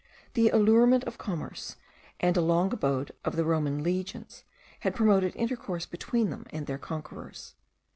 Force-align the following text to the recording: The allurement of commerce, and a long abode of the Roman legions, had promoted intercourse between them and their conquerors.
The 0.33 0.49
allurement 0.49 1.03
of 1.03 1.19
commerce, 1.19 1.75
and 2.19 2.35
a 2.35 2.41
long 2.41 2.73
abode 2.73 3.11
of 3.23 3.35
the 3.35 3.45
Roman 3.45 3.83
legions, 3.83 4.43
had 4.79 4.95
promoted 4.95 5.35
intercourse 5.35 5.85
between 5.85 6.31
them 6.31 6.47
and 6.49 6.65
their 6.65 6.79
conquerors. 6.79 7.53